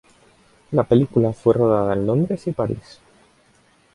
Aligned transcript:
La 0.71 0.83
película 0.83 1.31
fue 1.31 1.53
rodada 1.53 1.93
en 1.93 2.07
Londres 2.07 2.47
y 2.47 2.51
París. 2.53 2.99